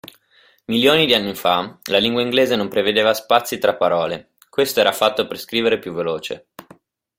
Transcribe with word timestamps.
Milioni 0.65 1.05
di 1.05 1.13
anni 1.13 1.35
fa, 1.35 1.77
la 1.91 1.99
lingua 1.99 2.23
inglese 2.23 2.55
non 2.55 2.69
prevedeva 2.69 3.13
spazi 3.13 3.59
tra 3.59 3.75
parole, 3.75 4.31
questo 4.49 4.79
era 4.79 4.91
fatto 4.93 5.27
per 5.27 5.39
scrivere 5.39 5.77
più 5.77 5.93
veloce. 5.93 6.47